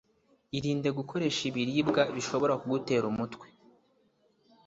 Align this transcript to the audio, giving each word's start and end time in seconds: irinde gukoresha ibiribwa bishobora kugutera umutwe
irinde 0.57 0.89
gukoresha 0.97 1.41
ibiribwa 1.49 2.01
bishobora 2.15 2.53
kugutera 2.61 3.05
umutwe 3.11 3.47